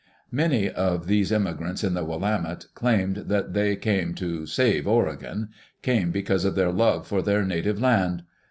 Many 0.31 0.67
of 0.67 1.05
these 1.05 1.31
immigrants 1.31 1.83
in 1.83 1.93
the 1.93 2.03
Willamette 2.03 2.65
claimed 2.73 3.17
that 3.27 3.53
they 3.53 3.75
came 3.75 4.15
to" 4.15 4.47
save 4.47 4.87
Oregon 4.87 5.49
"—came 5.83 6.09
because 6.09 6.43
of 6.43 6.55
their 6.55 6.71
love 6.71 7.05
for 7.05 7.21
their 7.21 7.43
native 7.45 7.79
land. 7.79 8.23